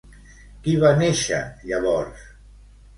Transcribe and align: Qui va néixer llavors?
Qui 0.63 0.73
va 0.85 0.91
néixer 1.03 1.43
llavors? 1.69 2.29